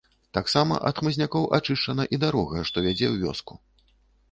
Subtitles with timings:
[0.35, 3.63] Таксама ад хмызнякоў ачышчана і дарога, што вядзе ў вёску.